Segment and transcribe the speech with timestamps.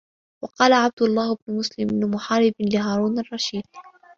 [0.43, 3.63] وَقَالَ عَبْدُ اللَّهِ بْنُ مُسْلِمِ بْنِ مُحَارِبٍ لِهَارُونَ الرَّشِيدِ